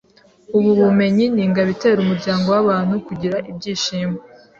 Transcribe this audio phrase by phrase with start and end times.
[0.57, 4.17] Ubu bumenyi ni ingabo itera umuryango w’abantu kugira ibyishimo